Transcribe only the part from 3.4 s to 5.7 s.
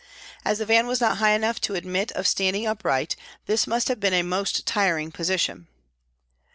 this must have been a most tiring position.